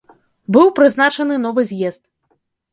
[0.57, 2.03] Быў прызначаны новы з'езд.